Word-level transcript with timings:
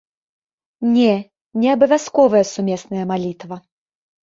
Не, 0.93 1.11
не 1.65 1.69
абавязковая 1.75 2.43
сумесная 2.55 3.05
малітва. 3.15 3.55